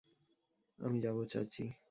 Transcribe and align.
আমি 0.79 0.97
যাবো, 0.99 1.21
চাচী। 1.25 1.65